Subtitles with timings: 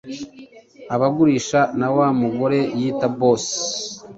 [0.95, 3.55] abagurisha na wa mugore yita 'boss',